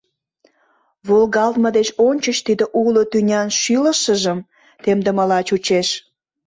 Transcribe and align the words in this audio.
Волгалтме 1.07 1.69
деч 1.77 1.89
ончыч 2.07 2.37
тиде 2.47 2.65
уло 2.83 3.01
тӱнян 3.11 3.47
шӱлышыжым 3.59 4.39
темдымыла 4.83 5.39
чучеш. 5.47 5.87